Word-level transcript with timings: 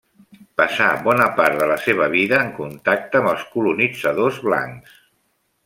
Passà 0.61 0.85
bona 1.07 1.27
part 1.39 1.59
de 1.59 1.67
la 1.73 1.75
seva 1.83 2.07
vida 2.15 2.41
en 2.45 2.49
contacte 2.57 3.21
amb 3.21 3.31
els 3.35 3.47
colonitzadors 3.53 4.41
blancs. 4.49 5.01